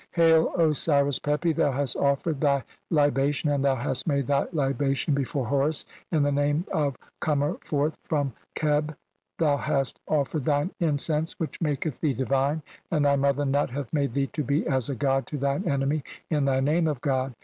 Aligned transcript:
"Hail, 0.13 0.51
Osiris 0.55 1.19
Pepi, 1.19 1.53
thou 1.53 1.71
hast 1.71 1.95
offered 1.95 2.41
(32) 2.41 2.41
thy 2.43 2.63
liba 3.05 3.31
"tion, 3.31 3.51
and 3.51 3.63
thou 3.63 3.75
hast 3.75 4.07
made 4.07 4.25
thy 4.25 4.47
libation 4.51 5.13
before 5.13 5.45
Horus 5.45 5.85
"in 6.11 6.23
thy 6.23 6.31
name 6.31 6.65
of 6.71 6.97
'Comer 7.19 7.57
forth 7.63 7.95
from 8.05 8.33
Qebh'; 8.55 8.95
thou 9.37 9.57
hast 9.57 9.99
"offered 10.07 10.45
thine 10.45 10.71
incense 10.79 11.33
which 11.39 11.61
maketh 11.61 12.01
thee 12.01 12.13
divine, 12.15 12.63
and 12.89 13.05
"thy 13.05 13.15
mother 13.15 13.45
Nut 13.45 13.69
hath 13.69 13.93
made 13.93 14.13
thee 14.13 14.25
to 14.33 14.43
be 14.43 14.65
as 14.65 14.89
a 14.89 14.95
god 14.95 15.27
"to 15.27 15.37
thine 15.37 15.65
enemy 15.69 16.01
in 16.31 16.45
thy 16.45 16.61
name 16.61 16.87
of 16.87 16.99
'God'. 17.01 17.35